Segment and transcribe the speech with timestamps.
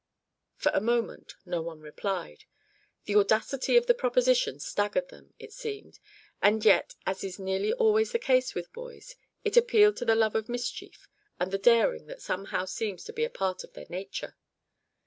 [0.55, 2.45] For a minute no one replied.
[3.05, 5.99] The audacity of the proposition staggered them, it seemed;
[6.41, 10.33] and yet as is nearly always the case with boys, it appealed to the love
[10.33, 11.07] of mischief
[11.39, 14.35] and the daring that somehow seems to be a part of their nature.